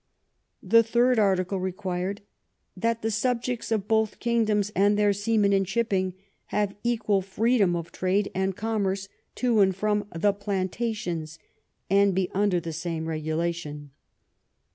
The 0.63 0.81
third 0.81 1.19
article 1.19 1.59
required" 1.59 2.21
That 2.75 3.03
the 3.03 3.11
subjects 3.11 3.71
of 3.71 3.87
both 3.87 4.17
king 4.19 4.45
doms 4.45 4.71
and 4.75 4.97
their 4.97 5.13
seamen 5.13 5.53
and 5.53 5.69
shipping, 5.69 6.15
have 6.47 6.73
equal 6.83 7.21
free 7.21 7.59
dom 7.59 7.75
of 7.75 7.91
trade 7.91 8.31
and 8.33 8.55
commerce 8.57 9.09
to 9.35 9.59
and 9.59 9.75
from 9.75 10.07
the 10.11 10.33
planta 10.33 10.95
tions, 10.95 11.37
and 11.87 12.15
be 12.15 12.31
under 12.33 12.59
the 12.59 12.73
same 12.73 13.05
regulation." 13.05 13.91